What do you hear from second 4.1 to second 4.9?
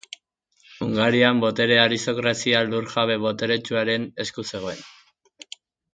esku zegoen.